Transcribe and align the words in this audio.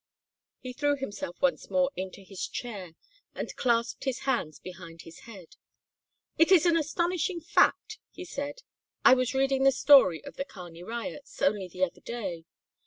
He 0.61 0.73
threw 0.73 0.95
himself 0.95 1.39
once 1.43 1.69
more 1.69 1.91
into 1.95 2.21
his 2.23 2.47
chair 2.47 2.93
and 3.35 3.55
clasped 3.55 4.05
his 4.05 4.21
hands 4.21 4.57
behind 4.57 5.03
his 5.03 5.19
head. 5.29 5.57
"It 6.39 6.51
is 6.51 6.65
an 6.65 6.75
astonishing 6.75 7.39
fact," 7.39 7.99
he 8.09 8.25
said 8.25 8.55
"This 8.55 8.63
I 9.05 9.13
was 9.13 9.35
reading 9.35 9.61
the 9.61 9.67
history 9.67 10.25
of 10.25 10.37
the 10.37 10.45
Kearney 10.45 10.81
riots, 10.81 11.39
only 11.43 11.67
the 11.67 11.83
other 11.83 12.01
day. 12.01 12.45